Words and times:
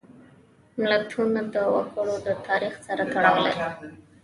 متلونه 0.87 1.41
د 1.53 1.55
وګړو 1.73 2.15
د 2.25 2.27
تاریخ 2.47 2.73
سره 2.85 3.03
تړلي 3.13 3.51
دي 3.57 3.61